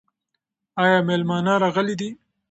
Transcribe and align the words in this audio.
ایا 0.83 0.99
مېلمانه 1.07 1.53
راغلي 1.63 1.95
دي؟ 2.01 2.09